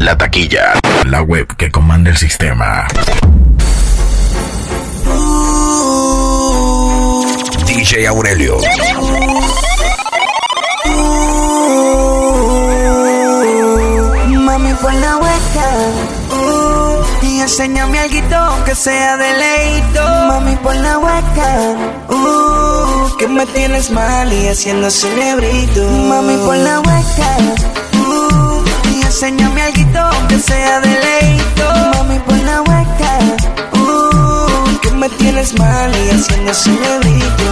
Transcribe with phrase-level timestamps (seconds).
[0.00, 0.72] La taquilla,
[1.04, 2.86] la web que comanda el sistema.
[7.66, 8.56] DJ Aurelio.
[14.38, 15.68] Mami, pon la hueca.
[17.20, 20.02] Y enséñame algo que sea de leito.
[20.28, 21.76] Mami, pon la hueca.
[22.08, 25.86] Uh, que me tienes mal y haciendo cerebrito.
[26.08, 27.89] Mami, pon la hueca.
[29.10, 31.66] Uh, enséñame algo que sea de leito.
[31.96, 33.18] Mami, pon la hueca.
[33.72, 37.50] Uh, que me tienes mal y haciendo cerebrito.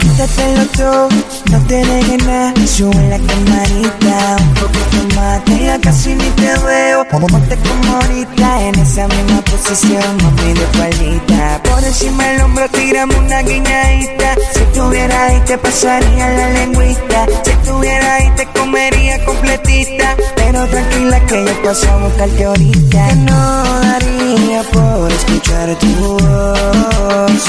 [0.00, 1.08] Quítatelo todo,
[1.50, 2.54] no te dejes nada.
[2.66, 5.42] Sube la camarita un poquito más.
[5.42, 7.06] Que ya casi ni te veo.
[7.08, 11.60] Ponte como ahorita en esa misma posición, mami de palita.
[11.64, 14.34] Por encima del hombro tiramos una guiñadita.
[14.74, 17.26] Si estuviera ahí te pasaría la lengüita.
[17.44, 20.16] Si estuviera ahí te comería completita.
[20.34, 23.14] Pero tranquila que yo paso a buscarte ahorita.
[23.14, 27.44] No daría por escuchar tu voz.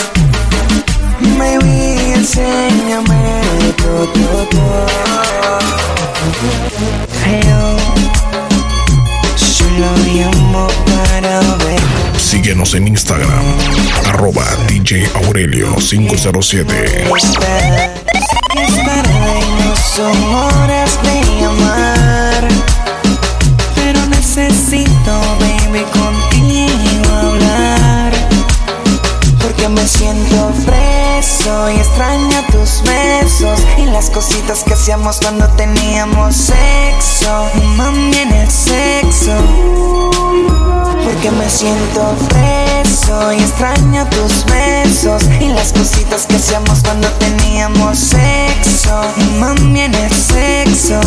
[1.40, 3.42] Baby, enséñame
[3.78, 4.86] todo, todo, todo.
[7.26, 7.42] Hey,
[12.18, 13.44] Síguenos en Instagram,
[14.06, 17.10] arroba DJ Aurelio 507.
[17.18, 17.40] Estás,
[18.54, 22.48] que es tarde y no son horas de llamar.
[23.76, 28.14] Pero necesito, baby, contigo hablar.
[29.42, 30.54] Porque me siento
[31.36, 37.48] preso y extraño tus besos y las cositas que hacíamos cuando teníamos sexo.
[37.76, 39.34] Mami, en el sexo.
[41.04, 47.98] Porque me siento preso y extraño tus besos y las cositas que hacíamos cuando teníamos
[47.98, 49.02] sexo.
[49.40, 51.00] Mami, en el sexo.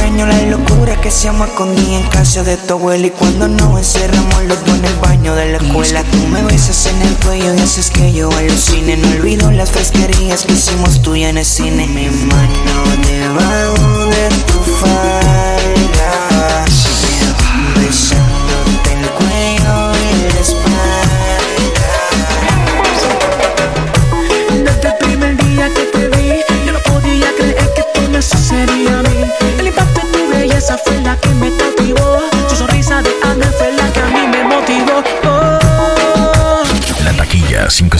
[0.00, 4.44] Extraño la locura que hacíamos escondí en casa de tu abuela y cuando nos encerramos
[4.44, 6.02] los dos en el baño de la escuela.
[6.04, 8.96] Tú me besas en el cuello y haces que yo alucine.
[8.96, 11.86] No olvido las fresquerías que hicimos tú y en el cine.
[11.86, 14.49] Mi mano debajo de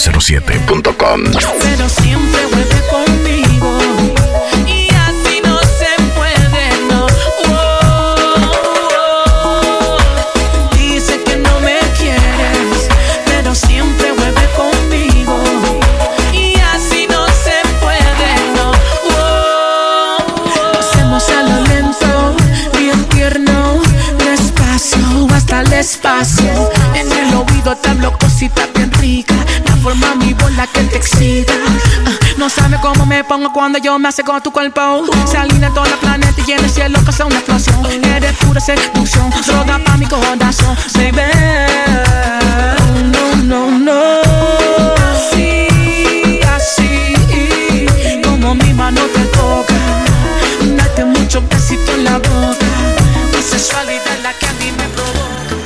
[0.02, 0.18] Pero
[1.88, 3.78] siempre vuelve conmigo.
[4.66, 7.06] Y así no se puede, no.
[7.50, 8.16] Oh,
[10.72, 12.88] dice que no me quieres,
[13.26, 15.38] pero siempre vuelve conmigo.
[16.32, 18.72] Y así no se puede, no.
[19.10, 20.16] Oh,
[20.78, 22.34] hacemos a lo lento,
[22.78, 23.82] bien tierno,
[24.18, 26.70] despacio, hasta el espacio.
[26.94, 28.89] En el oído te hablo cositas bien
[29.80, 31.52] forma mi voz la que te excita.
[32.06, 35.04] Ah, No sabe cómo me pongo cuando yo me hace con tu cuerpo.
[35.30, 37.84] Se alinea todo el planeta y en el cielo causa una explosión.
[38.04, 41.22] Eres pura seducción, droga pa' mi corazón, baby.
[43.12, 44.20] No, no, no.
[45.12, 47.16] Así, así,
[48.24, 49.74] como mi mano te toca.
[50.76, 52.66] Date mucho besito en la boca.
[53.32, 55.56] Tu sensualidad es la que a mí me provoca.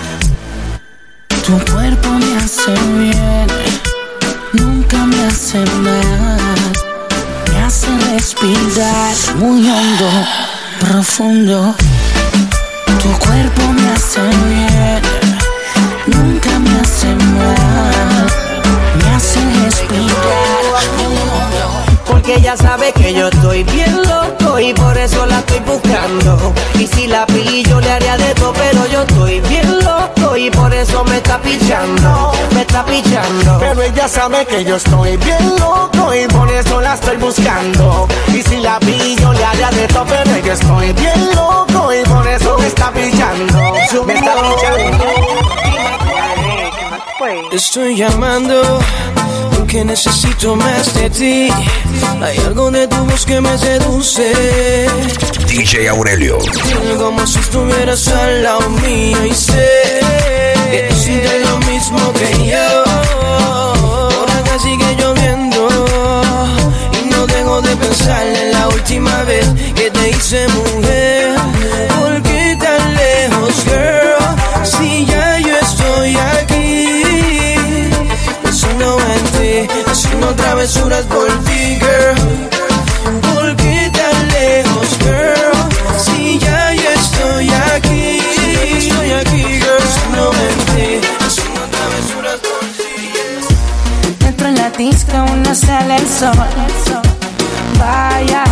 [1.45, 3.47] Tu cuerpo me hace bien,
[5.55, 5.61] Me
[7.65, 10.11] hace respirar muy hondo,
[10.81, 11.77] profundo.
[13.01, 15.01] Tu cuerpo me hace bien,
[16.09, 18.27] nunca me hace mal.
[18.99, 21.34] Me hace respirar muy.
[22.07, 26.53] Porque ella sabe que yo estoy bien loco y por eso la estoy buscando.
[26.79, 30.73] Y si la pillo le haría de todo, pero yo estoy bien loco y por
[30.73, 33.59] eso me está pichando, me está pichando.
[33.59, 38.09] Pero ella sabe que yo estoy bien loco y por eso la estoy buscando.
[38.29, 42.27] Y si la pillo le haría de todo, pero yo estoy bien loco y por
[42.27, 43.59] eso me está pillando.
[44.07, 46.04] Me está pillando.
[47.53, 48.81] Estoy llamando
[49.67, 51.49] que necesito más de ti.
[52.21, 54.87] Hay algo de tu voz que me seduce.
[55.49, 56.39] DJ Aurelio.
[56.99, 60.01] Como si estuvieras al lado mío y sé
[60.71, 62.85] que tú sientes lo mismo que yo.
[64.05, 65.69] Ahora acá sigue lloviendo
[66.93, 71.34] y no dejo de pensar en la última vez que te hice mujer.
[80.25, 82.17] Haciendo travesuras por ti, girl.
[83.21, 85.99] ¿Por qué tan lejos, girl?
[85.99, 88.19] Si ya yo estoy aquí,
[88.79, 89.83] estoy aquí, girl,
[90.49, 94.27] en ti, haciendo travesuras por ti.
[94.27, 96.33] Entro en la disco, no sale el sol.
[97.79, 98.45] Vaya,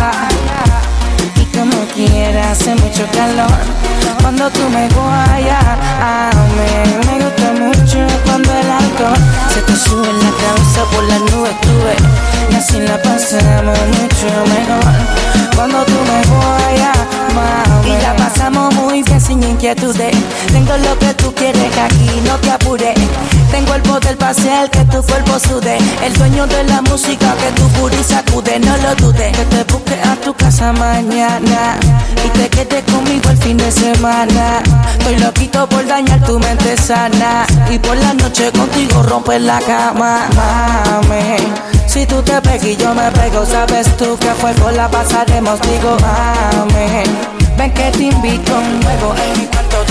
[1.35, 3.83] y como quiera, hace mucho calor.
[4.21, 9.17] Cuando tú me guayas, a mí me gusta mucho cuando el alcohol
[9.53, 11.95] se te sube en la cabeza por las nubes, tuve.
[12.49, 14.93] Y así la pasamos mucho mejor.
[15.55, 16.23] Cuando tú me
[19.49, 20.15] inquietudes.
[20.51, 22.95] Tengo lo que tú quieres, aquí no te apures.
[23.51, 25.77] Tengo el poder para hacer que tu cuerpo sude.
[26.03, 29.37] El dueño de la música que tu puri sacude, no lo dudes.
[29.37, 31.77] Que te busque a tu casa mañana
[32.25, 34.61] y te quedes conmigo el fin de semana.
[34.97, 40.27] Estoy loquito por dañar tu mente sana y por la noche contigo romper la cama,
[40.35, 41.37] mami.
[41.87, 45.59] Si tú te pegas y yo me pego, sabes tú que a fuego la pasaremos,
[45.61, 47.32] digo, mami.
[47.57, 49.85] Ven que te invito a un juego en mi cuarto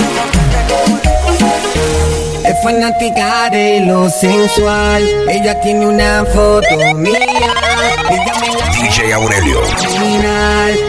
[2.45, 5.03] Es fanática de lo sensual.
[5.29, 7.19] Ella tiene una foto mía.
[8.09, 9.61] Ella me la DJ Aurelio.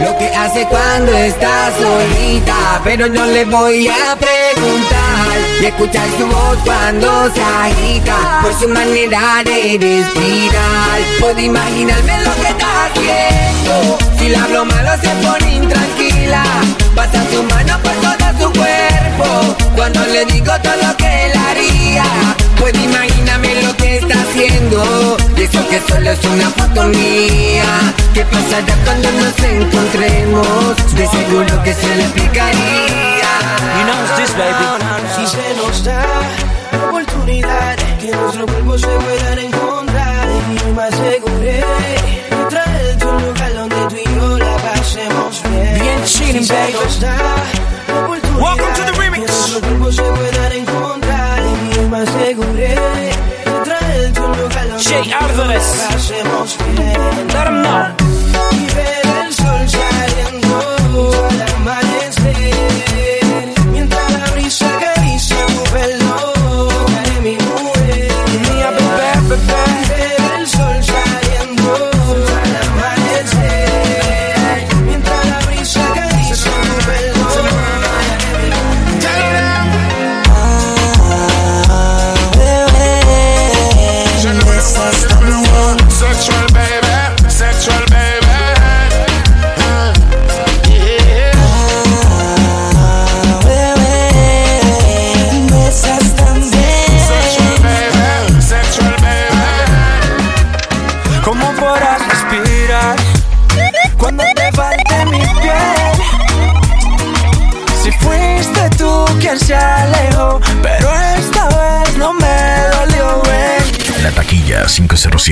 [0.01, 2.81] lo que hace cuando está solita.
[2.83, 5.37] Pero no le voy a preguntar.
[5.61, 8.41] Y escuchar su voz cuando se agita.
[8.41, 10.99] Por su manera de respirar.
[11.21, 13.97] Puedo imaginarme lo que está haciendo.
[14.17, 15.55] Si le hablo malo se pone
[16.95, 19.55] Pasa su mano por todo su cuerpo.
[19.75, 22.03] Cuando le digo todo lo que él haría.
[22.59, 25.17] Puedo imaginarme lo que está haciendo.
[25.37, 27.93] Y eso que solo es una foto mía.
[28.13, 30.95] ¿Qué pasará cuando nos encontremos?
[30.95, 33.31] De seguro que se le explicaría.
[33.77, 34.65] You know this, baby.
[35.15, 36.01] Si se nos da
[36.71, 39.64] la oportunidad que nuestros cuerpos se puedan encontrar,
[52.53, 52.75] de
[53.63, 55.75] traerte a un lugar donde Jay tú y yo Álvarez.
[55.77, 57.27] la pasemos bien.
[57.27, 58.04] Let 'em know.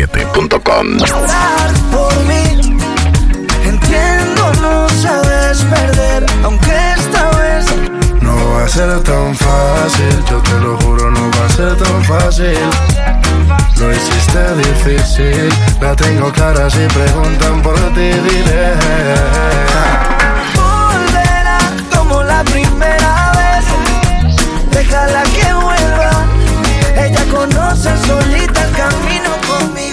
[0.07, 0.97] 507.com.
[0.97, 2.77] llorar por mí.
[3.65, 7.65] Entiendo, no sabes perder, aunque esta vez
[8.21, 12.03] No va a ser tan fácil, yo te lo juro, no va a ser tan
[12.03, 12.57] fácil.
[13.79, 15.49] Lo hiciste difícil,
[15.81, 18.75] la tengo clara si preguntan por ti, diré.
[20.55, 21.57] volverá
[21.95, 23.65] como la primera vez.
[24.71, 26.25] Déjala que vuelva.
[26.95, 29.92] Ella conoce solita el camino conmigo.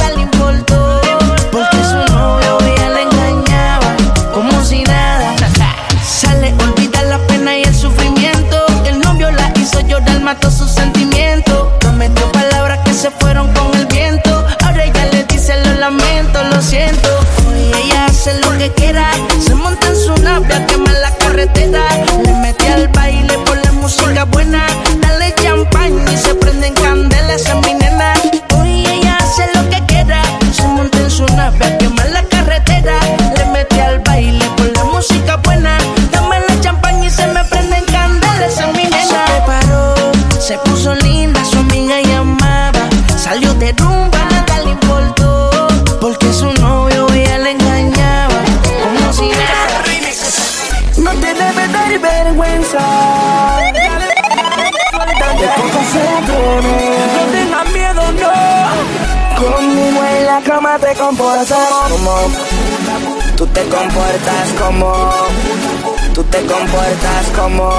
[66.51, 67.69] comportas como,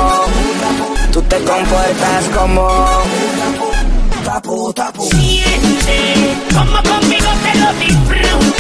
[1.12, 2.69] tú te comportas como.
[4.25, 5.09] Tapu, tapu.
[5.11, 8.51] Siente como conmigo te lo disfruta.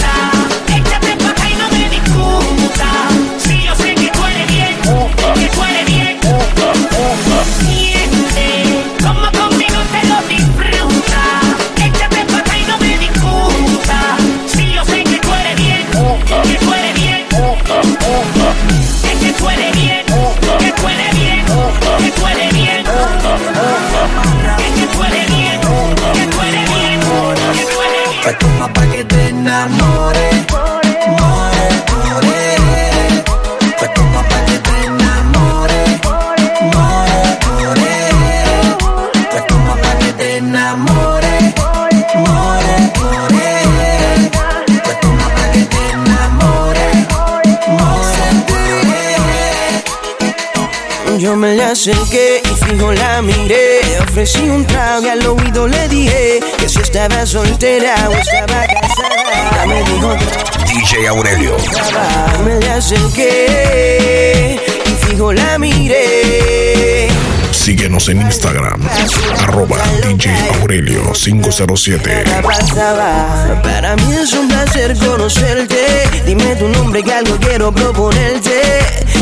[54.22, 59.66] Ofrecí un trago y al oído le dije que si estaba soltera o estaba casada.
[59.66, 60.14] Me dijo
[60.64, 61.56] DJ Aurelio.
[62.44, 66.81] me le acerqué y fijo la miré.
[67.62, 68.80] Síguenos en Instagram,
[69.38, 72.24] arroba DJ Aurelio 507.
[72.26, 73.62] Nada pasaba.
[73.62, 75.86] Para mí es un placer conocerte.
[76.26, 78.80] Dime tu nombre que algo quiero proponerte.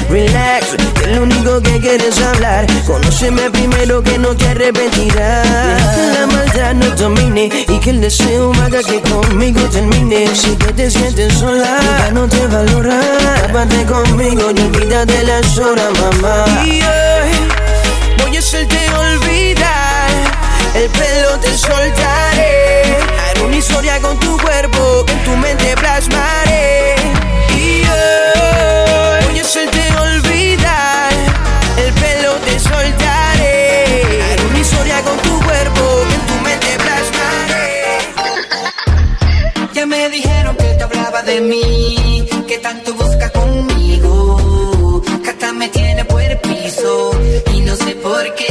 [0.09, 2.67] Relax, que lo único que quieres hablar.
[2.87, 5.95] Conóceme primero que no te arrepentirás.
[5.95, 10.35] Que la maldad no domine y que el deseo haga que conmigo termine.
[10.35, 12.99] Si que te sientes sola, no te valora.
[13.43, 16.47] Tápate conmigo y olvídate las horas, mamá.
[16.65, 16.81] Y
[20.81, 22.83] El pelo te soltaré.
[23.23, 26.95] Haré una historia con tu cuerpo en tu mente plasmaré.
[27.55, 31.13] Y hoy voy a hacerte olvidar.
[31.85, 34.23] El pelo te soltaré.
[34.25, 35.83] Haré una historia con tu cuerpo
[36.15, 37.99] en tu mente plasmaré.
[39.75, 45.69] Ya me dijeron que te hablaba de mí, que tanto busca conmigo, que hasta me
[45.69, 47.11] tiene por el piso
[47.53, 48.50] y no sé por qué.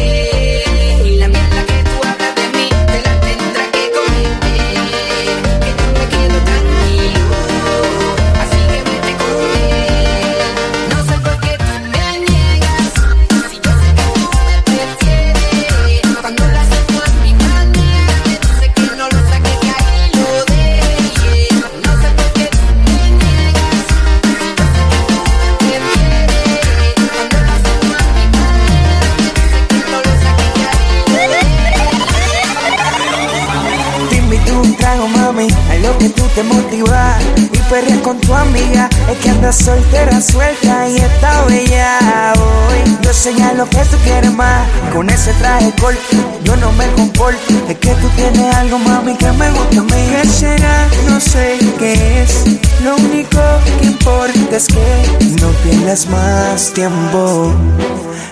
[39.50, 42.98] Andas soltera, suelta y está bella hoy.
[43.02, 46.00] Yo señalo que tú quieres más, con ese traje corto,
[46.44, 47.40] yo no me comporto.
[47.68, 49.90] Es que tú tienes algo, mami, que me gusta a mí.
[50.12, 50.88] ¿Qué será?
[51.08, 52.46] No sé qué es.
[52.84, 53.40] Lo único
[53.80, 57.52] que importa es que no pierdas más tiempo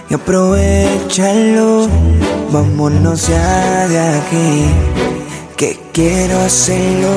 [0.10, 1.88] y aprovechalo.
[2.52, 4.66] Vámonos ya de aquí
[5.58, 7.10] que quiero hacerlo.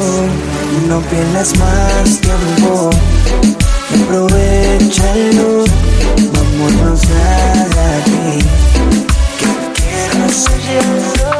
[0.89, 2.91] No pierdas más tiempo,
[3.95, 5.65] aprovechalo.
[6.33, 7.17] Vámonos de
[7.97, 8.39] aquí,
[9.39, 11.31] que quiero hacerlo.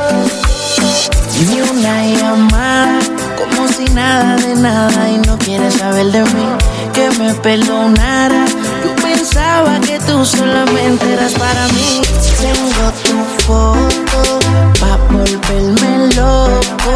[1.49, 2.99] Ni una llamada,
[3.39, 6.47] como si nada de nada y no quieres saber de mí,
[6.93, 8.45] que me perdonara.
[8.85, 12.03] Yo pensaba que tú solamente eras para mí.
[12.41, 14.39] Tengo tu foto
[14.81, 16.93] pa volverme loco,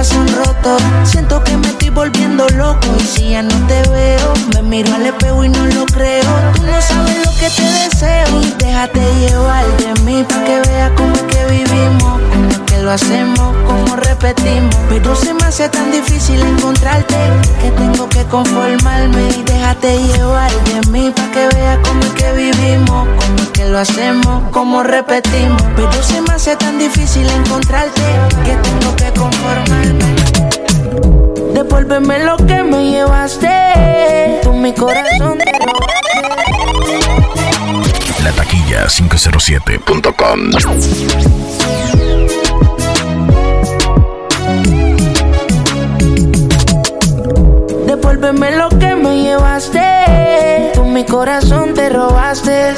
[0.00, 4.62] corazón roto, siento que me estoy volviendo loco y si ya no te veo, me
[4.62, 6.24] miro al espejo y no lo creo.
[6.54, 10.90] Tú no sabes lo que te deseo y déjate llevar de mí para que veas
[10.96, 14.74] cómo es que vivimos, cómo que lo hacemos, cómo repetimos.
[14.88, 17.16] Pero se me hace tan difícil encontrarte
[17.60, 19.42] que tengo que conformarme y
[19.80, 23.78] déjate llevar de mí para que veas cómo es que vivimos, cómo es que lo
[23.78, 25.62] hacemos, cómo repetimos.
[25.76, 28.02] Pero se me hace tan difícil encontrarte
[28.44, 30.04] que tengo que conformarme.
[31.54, 34.40] Devuélveme lo que me llevaste.
[34.42, 35.52] Tú mi corazón te
[38.22, 40.50] La taquilla 507.com.
[47.86, 48.69] Devuélveme lo
[50.74, 52.74] Tú mi corazón te robaste.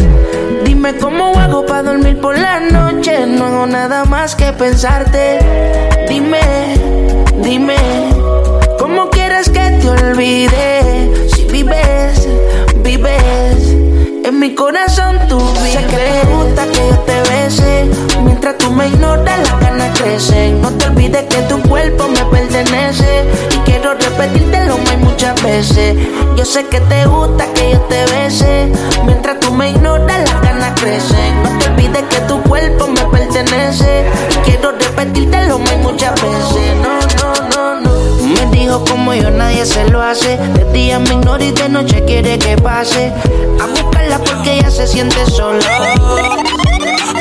[0.65, 2.61] Dime cómo hago para dormir por la
[4.09, 5.39] más que pensarte.
[6.09, 6.41] Dime,
[7.43, 7.77] dime,
[8.79, 11.29] ¿cómo quieres que te olvide?
[11.35, 12.29] Si vives,
[12.85, 13.75] vives,
[14.25, 15.73] en mi corazón tú vives.
[15.73, 17.91] Sé que te gusta que yo te bese,
[18.53, 20.61] mientras tú me ignoras las ganas crecen.
[20.61, 25.97] No te olvides que tu cuerpo me pertenece y quiero repetírtelo más muchas veces.
[26.37, 28.73] Yo sé que te gusta que yo te bese,
[29.05, 31.43] mientras tú me ignoras las ganas crecen.
[31.43, 36.77] No te olvides que tu cuerpo me pertenece y quiero repetírtelo más muchas veces.
[36.83, 38.27] No, no, no, no.
[38.27, 40.37] Me dijo como yo nadie se lo hace.
[40.37, 43.13] De día me ignora y de noche quiere que pase.
[43.61, 45.61] A buscarla porque ella se siente sola.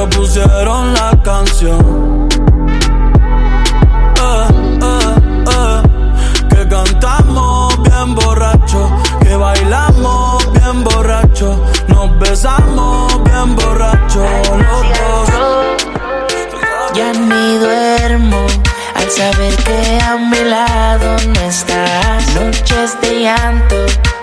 [0.00, 2.28] Pero pusieron la canción.
[4.16, 4.46] Eh,
[4.82, 5.14] eh,
[5.50, 5.82] eh,
[6.48, 14.24] que cantamos bien borracho, que bailamos bien borracho, nos besamos bien borracho
[14.56, 15.28] los dos.
[16.94, 18.46] Ya ni duermo
[18.94, 22.26] al saber que a mi lado no estás.
[22.34, 23.76] Noches de llanto,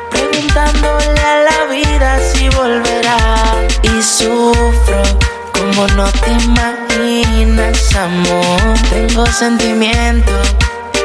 [0.09, 3.17] preguntándole a la vida si volverá.
[3.83, 5.26] Y sufro
[5.85, 8.73] no te imaginas, amor.
[8.89, 10.55] Tengo sentimientos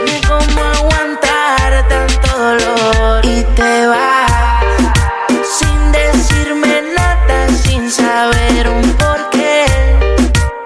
[0.07, 3.25] de cómo aguantar tanto dolor.
[3.25, 4.33] Y te vas
[5.59, 9.67] sin decirme nada, sin saber un porqué.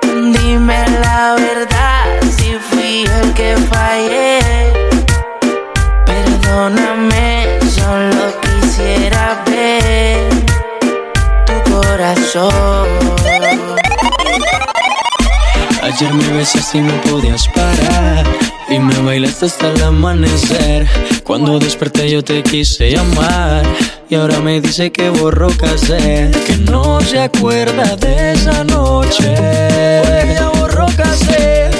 [0.02, 2.04] Dime la verdad
[2.36, 4.38] si fui el que fallé.
[6.04, 10.28] Perdóname, solo quisiera ver
[11.46, 12.75] tu corazón.
[15.98, 18.26] Ayer me besaste y no podías parar.
[18.68, 20.86] Y me bailaste hasta el amanecer.
[21.24, 23.64] Cuando desperté yo te quise llamar.
[24.10, 29.34] Y ahora me dice que borró casé Que no se acuerda de esa noche.
[30.04, 31.75] Porque ya borró casé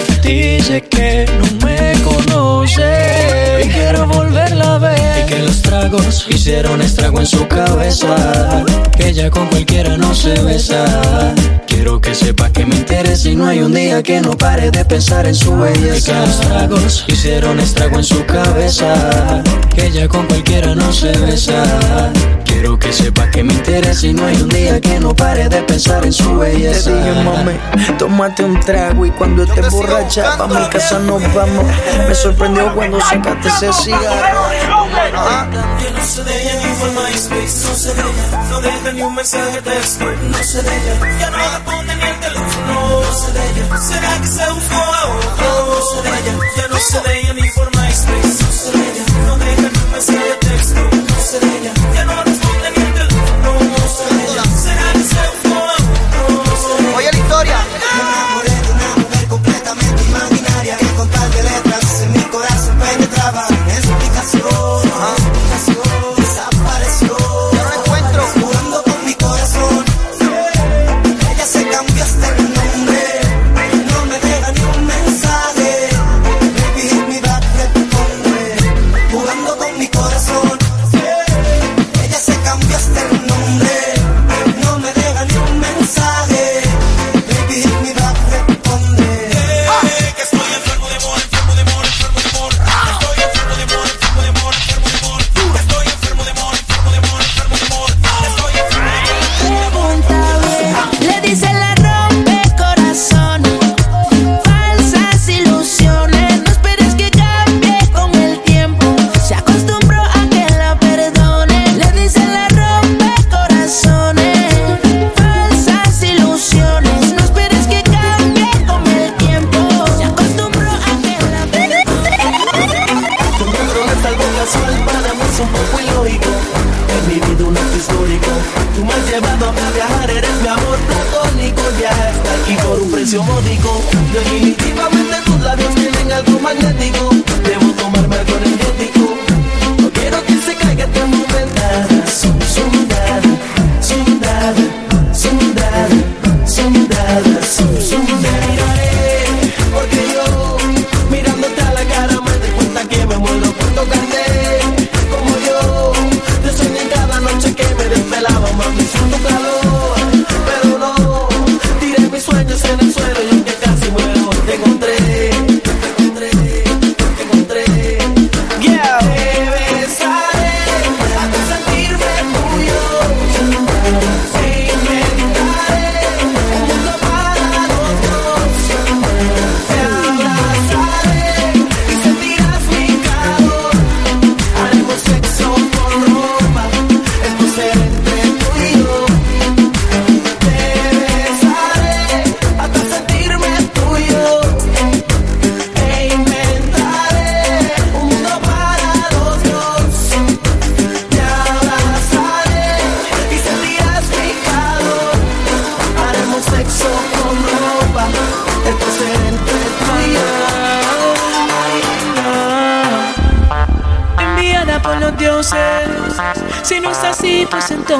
[0.66, 6.82] Dice que no me conoce Y quiero volverla a ver Y que los tragos hicieron
[6.82, 8.64] estrago en su cabeza
[8.96, 11.32] Que ella con cualquiera no se besa
[11.68, 14.84] Quiero que sepa que me interesa y no hay un día que no pare de
[14.84, 15.98] pensar en su belleza.
[15.98, 19.42] Y que los tragos hicieron estrago en su cabeza.
[19.74, 22.10] Que ella con cualquiera no se besa.
[22.56, 25.60] Quiero que sepa que me interesa y no hay un día que no pare de
[25.64, 26.90] pensar en su belleza.
[26.90, 27.52] Te dije, mami,
[27.98, 31.66] tómate un trago y cuando estés borracha pa' mi casa nos vamos.
[32.08, 34.85] Me sorprendió cuando sacaste ese cigarro.
[34.96, 39.02] Yo no sé de ella ni por MySpace, no sé de ella, no deja ni
[39.02, 43.12] un mensaje de texto, no sé de ella, ya no responde ni el teléfono, no
[43.12, 46.76] sé de ella, será que se buscó a otro, no sé de ella, ya no
[46.78, 50.18] sé de ella ni por MySpace, no sé de ella, no deja ni un mensaje
[50.18, 52.55] de texto, no sé de ella, ya no responde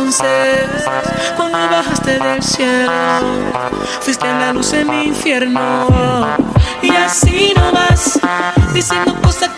[0.06, 0.84] entonces,
[1.36, 2.92] cuando bajaste del cielo,
[4.00, 5.88] fuiste la luz en mi infierno.
[6.80, 8.16] Y así no vas,
[8.72, 9.50] diciendo cosas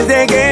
[0.00, 0.49] Desde que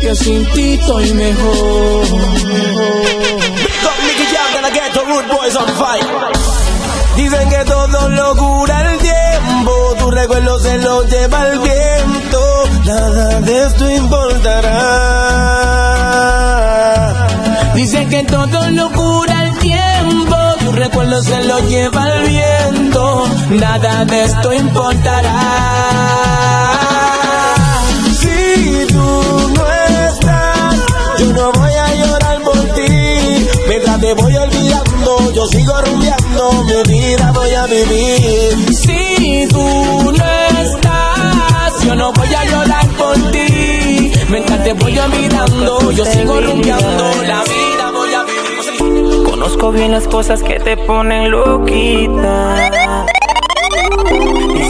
[0.00, 2.06] que sin ti estoy mejor.
[7.16, 13.40] Dicen que todo lo cura el tiempo, tu recuerdo se lo lleva el viento, nada
[13.40, 14.70] de esto importará.
[17.74, 24.04] Dicen que todo lo cura el tiempo, tu recuerdo se lo lleva el viento, nada
[24.06, 25.40] de esto importará.
[34.14, 38.74] Te voy olvidando, yo sigo rumbeando, mi vida voy a vivir.
[38.74, 40.24] Si tú no
[40.62, 44.10] estás, yo no voy a llorar por ti.
[44.28, 49.22] Mientras te voy olvidando, yo sigo rumbeando, la vida voy a vivir.
[49.22, 53.06] Conozco bien las cosas que te ponen loquita.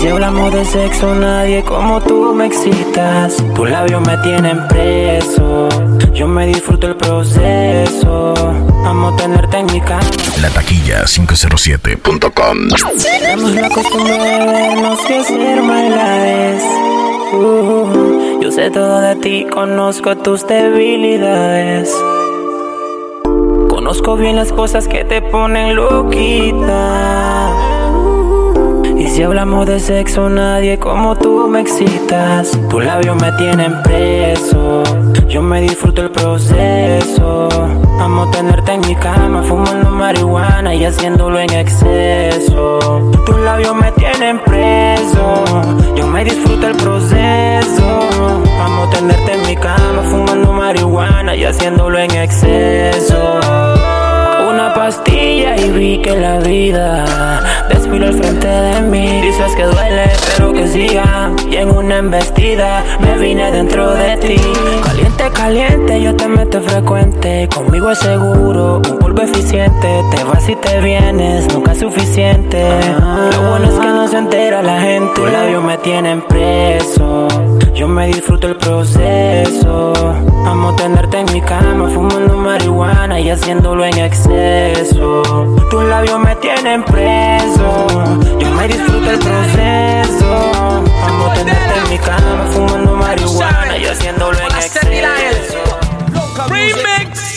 [0.01, 3.37] Si hablamos de sexo, nadie como tú me excitas.
[3.55, 5.69] Tus labios me tienen preso.
[6.15, 8.33] Yo me disfruto el proceso.
[8.87, 10.01] Amo tenerte en mi cama.
[10.41, 12.69] La taquilla 507.com.
[13.03, 16.63] Tenemos la costumbre de vernos y hacer maldades.
[17.35, 21.95] Uh, yo sé todo de ti, conozco tus debilidades.
[23.69, 27.30] Conozco bien las cosas que te ponen loquita.
[29.11, 32.57] Si hablamos de sexo, nadie como tú me excitas.
[32.69, 34.85] Tus labios me tienen preso.
[35.29, 37.49] Yo me disfruto el proceso.
[37.99, 42.79] Amo tenerte en mi cama, fumando marihuana y haciéndolo en exceso.
[43.27, 45.45] Tus labios me tienen preso.
[45.97, 48.01] Yo me disfruto el proceso.
[48.63, 53.41] Amo tenerte en mi cama, fumando marihuana y haciéndolo en exceso.
[54.81, 57.05] Pastilla y vi que la vida
[57.69, 59.21] desfiló al frente de mí.
[59.21, 61.31] Dices que duele, pero que siga.
[61.51, 64.37] Y en una embestida me vine dentro de ti.
[64.83, 67.47] Caliente, caliente, yo te meto frecuente.
[67.55, 70.03] Conmigo es seguro, un polvo eficiente.
[70.17, 72.65] Te vas y te vienes, nunca es suficiente.
[73.33, 75.13] Lo bueno es que no se entera la gente.
[75.15, 77.29] Tus labios me tienen preso.
[77.81, 79.95] Yo me disfruto el proceso.
[80.45, 85.23] Amo tenerte en mi cama, fumando marihuana y haciéndolo en exceso.
[85.71, 87.87] Tus labios me tienen preso.
[88.39, 90.53] Yo me disfruto el proceso.
[91.07, 95.59] Amo tenerte en mi cama, fumando marihuana y haciéndolo en exceso.
[96.51, 97.30] Remix.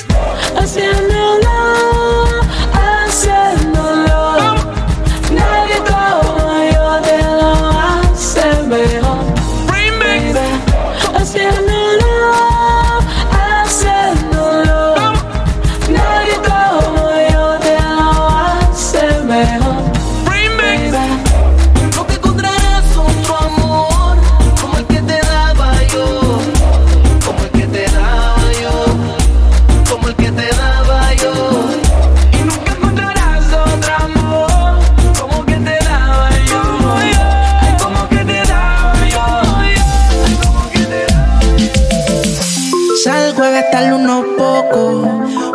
[43.53, 45.07] Gastarle unos pocos.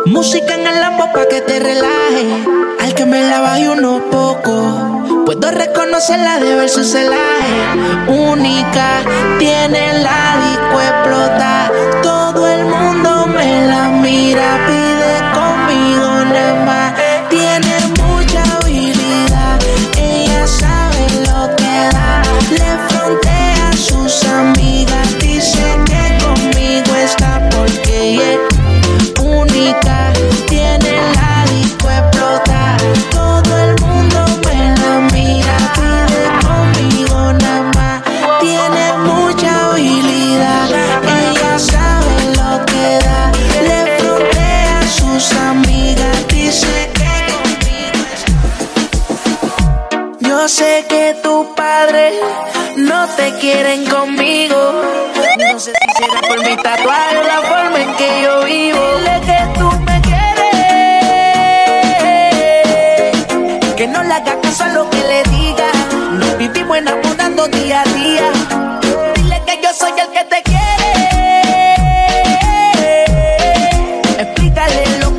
[0.05, 2.25] Música en el lambo pa' que te relaje.
[2.79, 5.25] Al que me la baje unos pocos.
[5.25, 7.55] Puedo reconocerla de ver su celaje.
[8.07, 8.87] Única,
[9.37, 11.71] tiene la disco explota.
[12.01, 14.49] Todo el mundo me la mira,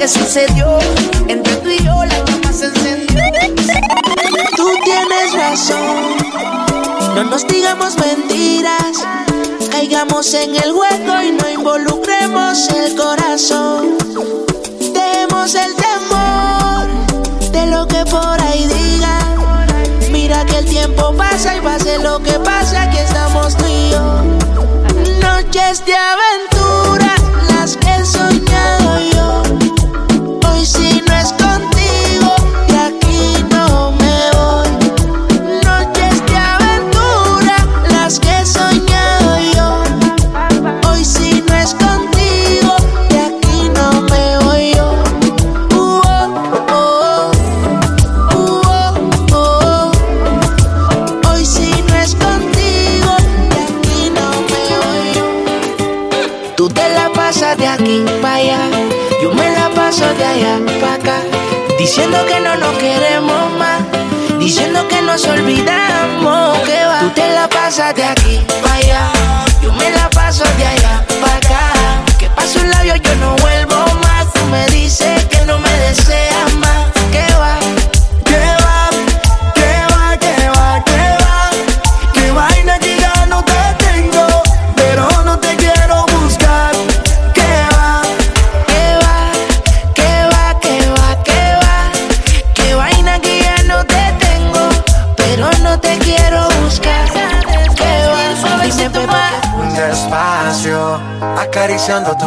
[0.00, 0.78] que sucedió.
[1.28, 3.20] Entre tú y yo la llama se encendió.
[4.56, 6.16] Tú tienes razón.
[7.14, 9.06] No nos digamos mentiras.
[9.70, 13.98] Caigamos en el hueco y no involucremos el corazón.
[14.94, 15.89] Dejemos el temor
[62.20, 67.00] diciendo que no nos queremos más, diciendo que nos olvidamos que va.
[67.00, 68.40] Tú te la pasas de aquí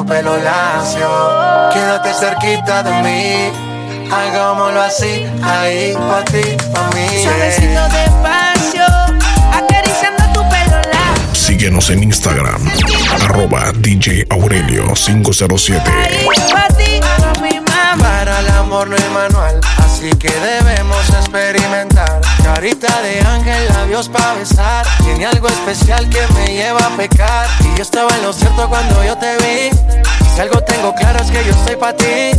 [0.03, 1.09] tu pelo lacio.
[1.73, 7.23] Quédate cerquita de mí, hagámoslo así, ahí pa' ti, pa' mí.
[7.23, 8.85] Suavecito despacio,
[9.51, 11.33] acariciando tu pelo largo.
[11.35, 12.61] Síguenos en Instagram,
[13.21, 15.81] arroba DJ Aurelio 507.
[16.51, 17.97] Pa' ti, pa' mi mamá.
[17.99, 19.59] Para el amor no hay manual,
[20.03, 22.21] así que debemos experimentar.
[22.43, 24.85] Carita de ángel, labios para besar.
[25.03, 27.47] Tiene algo especial que me lleva a pecar.
[27.61, 29.77] Y yo estaba en lo cierto cuando yo te vi.
[30.33, 32.31] Si algo tengo claro es que yo estoy para ti.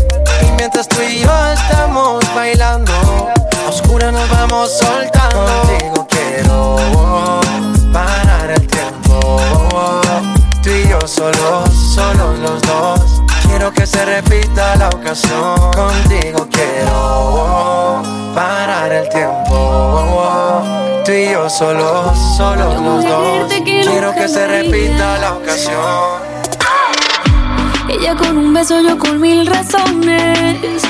[0.46, 5.46] Y mientras tú y yo estamos bailando, a oscura nos vamos soltando.
[5.46, 7.40] Contigo quiero
[7.92, 10.00] parar el tiempo.
[10.62, 13.23] Tú y yo solos, solos los dos.
[13.56, 15.54] Quiero que se repita la ocasión.
[15.76, 18.02] Contigo quiero
[18.34, 20.60] parar el tiempo.
[21.04, 23.52] Tú y yo solos, solos los dos.
[23.62, 26.20] Quiero que se repita la ocasión.
[27.88, 30.82] Ella con un beso, yo con mil razones.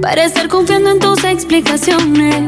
[0.00, 2.44] Para estar confiando en tus explicaciones.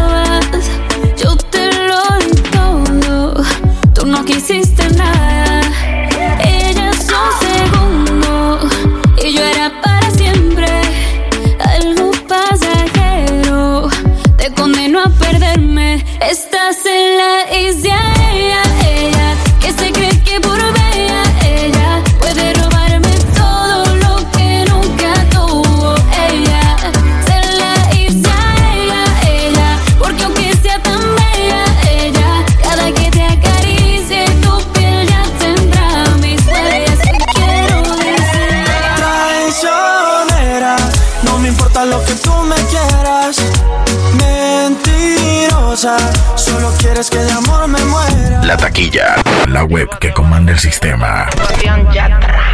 [47.09, 48.41] Que de amor me muera.
[48.43, 49.15] La taquilla,
[49.47, 51.27] la web que comanda el sistema.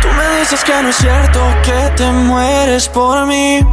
[0.02, 3.65] Tú me dices que no es cierto que te mueres por mí.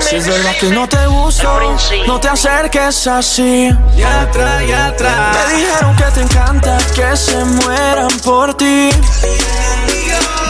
[0.00, 1.76] Si es verdad que no te gusto,
[2.06, 3.70] no te acerques así.
[3.96, 5.36] Y atrás, y atrás.
[5.48, 8.90] Me dijeron que te encanta que se mueran por ti.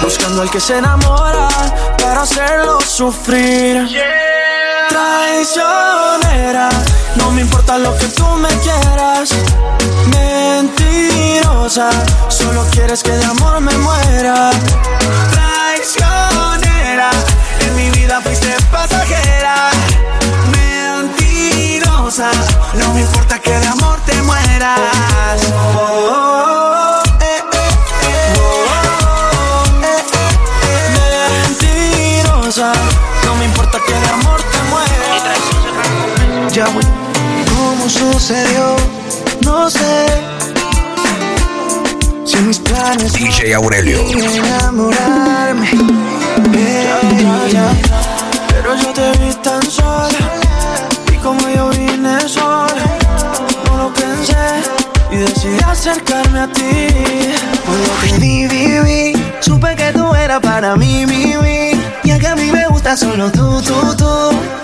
[0.02, 1.48] Buscando al que se enamora
[2.02, 3.88] para hacerlo sufrir.
[4.88, 6.68] Traicionera,
[7.16, 9.30] no me importa lo que tú me quieras.
[10.10, 11.90] Mentirosa,
[12.28, 14.50] solo quieres que de amor me muera.
[15.30, 17.10] Traicionera,
[17.60, 19.70] en mi vida fuiste pasajera.
[20.52, 22.30] Mentirosa,
[22.74, 25.40] no me importa que de amor te mueras.
[25.52, 27.42] Oh, oh, oh, eh,
[28.02, 28.34] eh.
[28.68, 28.82] Oh,
[29.50, 29.64] oh.
[31.48, 32.72] Mentirosa,
[33.24, 35.38] no me importa que de amor te mueras.
[36.52, 37.03] Ya, güey.
[37.84, 38.76] ¿Cómo sucedió?
[39.44, 40.06] No sé.
[42.24, 44.00] Si mis planes DJ Aurelio.
[44.00, 45.68] enamorarme.
[46.54, 47.68] Ella,
[48.48, 50.18] pero yo te vi tan sola.
[51.12, 52.86] Y como yo vine sola,
[53.66, 54.62] no lo pensé.
[55.12, 56.88] Y decidí acercarme a ti.
[57.66, 61.72] Cuando te vi, vi, vi, supe que tú eras para mí, mi, mi.
[62.02, 64.63] Ya que a mí me gusta solo tú, tú, tú.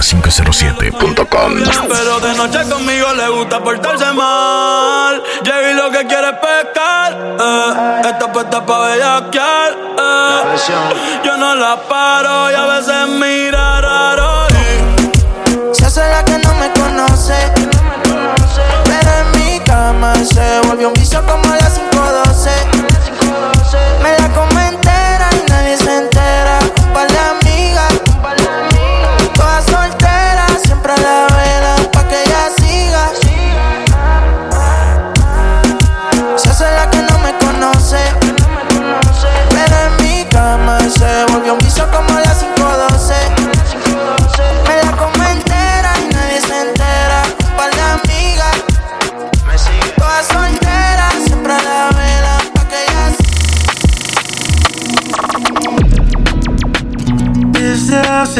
[0.00, 1.54] 507.com.
[1.88, 5.22] Pero de noche conmigo le gusta portarse mal.
[5.42, 7.12] Llega y lo que quiere es pescar.
[7.40, 8.02] Eh.
[8.04, 9.72] Está puesta pa' bellaquear.
[9.72, 11.22] Eh.
[11.24, 14.46] Yo no la paro y a veces mira raro.
[15.72, 17.52] Se hace la que no me conoce.
[18.84, 21.56] Pero en mi cama se volvió un vicio como a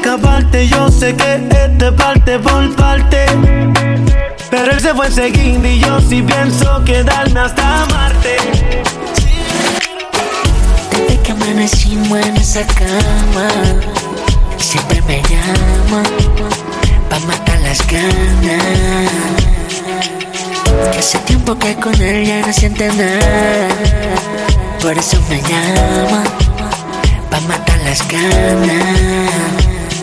[0.00, 3.26] Atrévete a escaparte, yo sé que es de parte por parte.
[4.50, 8.36] Pero él se fue enseguida y yo sí pienso quedarme hasta Marte.
[10.90, 13.48] Desde que amanecimos en esa cama,
[14.56, 16.02] siempre me llama
[17.08, 19.10] pa' matar las ganas.
[20.98, 23.68] Hace tiempo que con él ya no siente nada,
[24.80, 26.24] por eso me llama
[27.30, 29.59] pa' matar las ganas.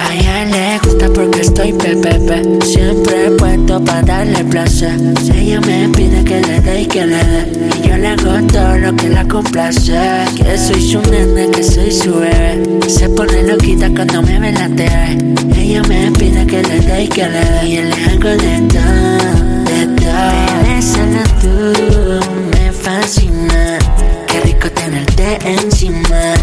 [0.07, 4.97] A ella le gusta porque estoy PPP Siempre puesto para darle placer.
[5.21, 8.47] Si ella me pide que le dé y que le dé Y yo le hago
[8.47, 9.93] todo lo que la complace.
[10.37, 12.79] Que soy su nene, que soy su bebé.
[12.87, 17.07] Se pone loquita cuando me ve la TV Ella me pide que le dé y
[17.09, 20.47] que le dé Y yo le hago de todo, de todo.
[20.63, 22.19] Me tú,
[22.51, 23.77] me fascina.
[24.27, 26.33] Qué rico tenerte encima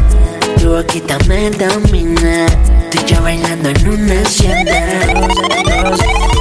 [0.69, 2.47] boquita me domina.
[2.91, 6.34] Tú y yo bailando en una hacienda.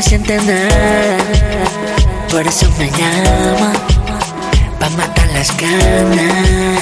[0.00, 1.18] No siente nada,
[2.30, 3.72] por eso me llama
[4.78, 6.80] pa' matar las ganas.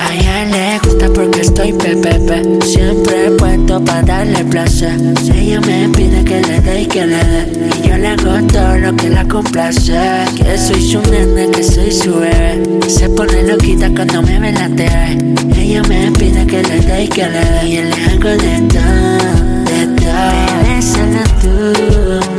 [0.00, 4.98] A ella le gusta porque estoy pepepe, siempre puesto pa' darle placer.
[5.30, 8.78] Ella me pide que le dé y que le dé, y yo le hago todo
[8.78, 9.92] lo que la complace.
[10.34, 12.80] Que soy su nene, que soy su bebé.
[12.88, 15.34] Se pone loquita cuando me ve la TV.
[15.54, 18.60] Ella me pide que le dé y que le dé, y yo le hago de
[18.72, 19.28] todo,
[19.64, 20.58] de todo.
[20.78, 22.37] Bebé,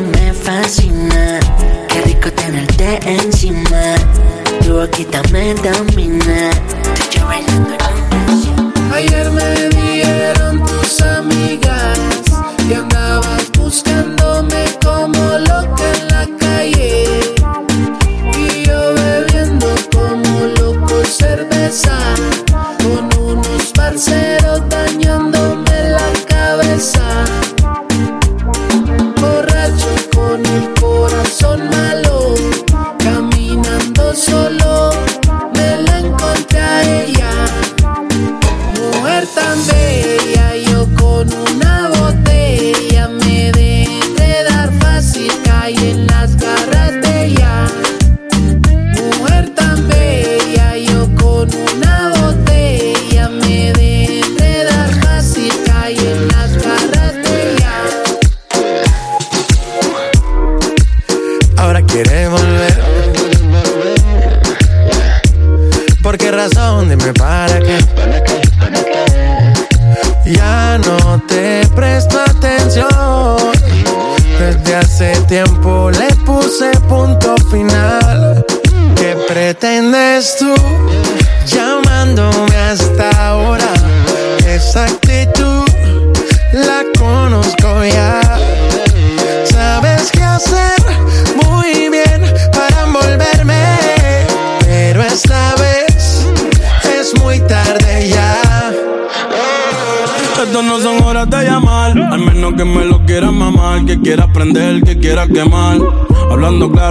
[2.97, 3.95] encima.
[4.61, 4.77] Tu
[5.61, 6.51] domina.
[8.91, 9.88] Ayer me dieron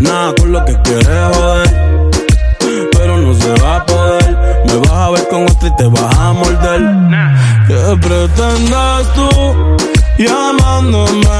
[0.00, 2.10] nada con lo que quieres joder.
[2.92, 4.36] Pero no se va a poder,
[4.66, 6.80] me vas a ver con otra y te vas a morder.
[7.66, 9.76] ¿Qué pretendes tú
[10.18, 11.39] llamándome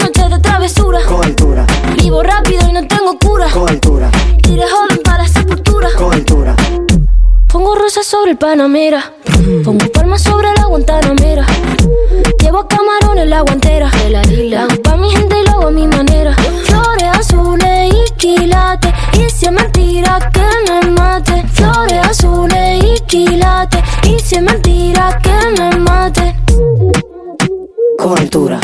[7.91, 9.13] Sobre el Panamera.
[9.63, 11.45] Pongo palmas sobre la Guantanamera.
[12.39, 13.91] Llevo camarones la guantera.
[14.09, 16.33] La hago pa' mi gente y lo hago a mi manera.
[16.63, 18.91] Flores azules y quilates.
[19.13, 21.43] Y si es mentira que me mate.
[21.53, 23.81] Flores azules y quilates.
[24.07, 26.35] Y si es mentira que me mate.
[27.99, 28.59] Con altura,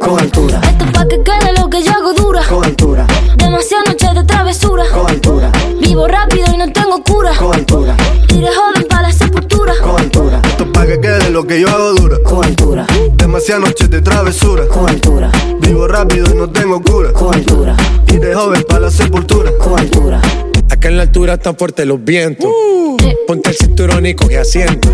[0.00, 2.42] con altura, Esto es pa' que quede lo que yo hago dura.
[2.48, 4.84] con altura, Demasiadas noches de travesura.
[4.94, 5.52] con Coaltura.
[5.82, 7.32] Vivo rápido y no tengo cura.
[7.36, 7.94] Coaltura.
[8.34, 9.74] Iré joven para la sepultura.
[9.82, 10.40] Coaltura.
[10.42, 12.16] Esto para que quede lo que yo hago dura.
[12.24, 12.86] Coaltura.
[13.12, 14.66] Demasiadas noches de travesura.
[14.68, 15.30] Coaltura.
[15.60, 17.12] Vivo rápido y no tengo cura.
[17.12, 17.76] Coaltura.
[18.10, 19.52] Iré joven para la sepultura.
[19.58, 20.22] Coaltura.
[20.70, 22.46] Acá en la altura están fuertes los vientos.
[22.50, 22.96] Uh.
[23.26, 24.88] Ponte el cinturón y coge asiento.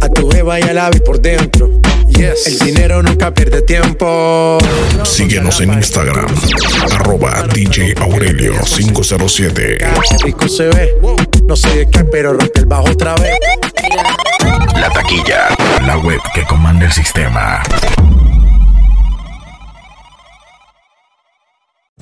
[0.00, 1.70] A tu jeva y al ave por dentro
[2.16, 2.46] Yes.
[2.46, 4.58] El dinero nunca pierde tiempo.
[5.02, 6.26] Síguenos en Instagram,
[6.92, 9.78] arroba DJ Aurelio 507.
[10.22, 10.94] Rico se ve,
[11.46, 13.34] no sé de qué, pero rompe el bajo otra vez.
[14.76, 15.48] La taquilla,
[15.86, 17.62] la web que comanda el sistema.